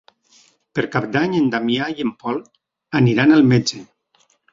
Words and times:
Per 0.77 0.85
Cap 0.95 1.03
d'Any 1.15 1.35
en 1.39 1.51
Damià 1.55 1.89
i 1.97 2.05
en 2.05 2.13
Pol 2.23 2.39
aniran 3.01 3.37
al 3.37 3.45
metge. 3.53 3.83